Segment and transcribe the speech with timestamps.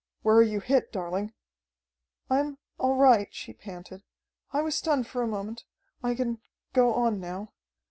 [0.23, 1.31] "Where are you hit, darling?"
[2.27, 4.01] "I'm all right," she panted.
[4.51, 5.63] "I was stunned for a moment.
[6.01, 6.41] I can
[6.73, 7.53] go on now."